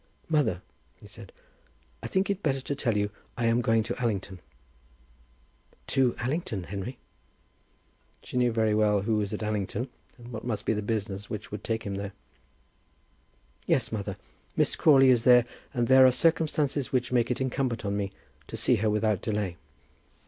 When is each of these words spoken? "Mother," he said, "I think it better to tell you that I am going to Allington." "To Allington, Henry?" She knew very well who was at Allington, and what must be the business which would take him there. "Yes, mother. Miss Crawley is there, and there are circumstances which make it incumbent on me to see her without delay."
"Mother," 0.29 0.63
he 0.95 1.05
said, 1.05 1.31
"I 2.01 2.07
think 2.07 2.27
it 2.31 2.41
better 2.41 2.59
to 2.61 2.73
tell 2.75 2.97
you 2.97 3.09
that 3.09 3.13
I 3.37 3.45
am 3.45 3.61
going 3.61 3.83
to 3.83 4.01
Allington." 4.01 4.39
"To 5.85 6.15
Allington, 6.17 6.63
Henry?" 6.63 6.97
She 8.23 8.35
knew 8.35 8.51
very 8.51 8.73
well 8.73 9.03
who 9.03 9.17
was 9.17 9.31
at 9.31 9.43
Allington, 9.43 9.89
and 10.17 10.31
what 10.31 10.43
must 10.43 10.65
be 10.65 10.73
the 10.73 10.81
business 10.81 11.29
which 11.29 11.51
would 11.51 11.63
take 11.63 11.83
him 11.83 11.97
there. 11.97 12.13
"Yes, 13.67 13.91
mother. 13.91 14.17
Miss 14.55 14.75
Crawley 14.75 15.11
is 15.11 15.23
there, 15.23 15.45
and 15.71 15.87
there 15.87 16.03
are 16.07 16.11
circumstances 16.11 16.91
which 16.91 17.11
make 17.11 17.29
it 17.29 17.39
incumbent 17.39 17.85
on 17.85 17.95
me 17.95 18.11
to 18.47 18.57
see 18.57 18.77
her 18.77 18.89
without 18.89 19.21
delay." 19.21 19.55